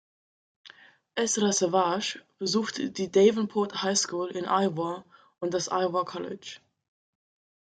Ezra 1.13 1.53
Savage 1.53 2.23
besuchte 2.39 2.89
die 2.89 3.11
"Davenport 3.11 3.83
High 3.83 3.95
School" 3.95 4.29
in 4.31 4.45
Iowa 4.45 5.05
und 5.39 5.53
das 5.53 5.67
Iowa 5.71 6.05
College. 6.05 6.57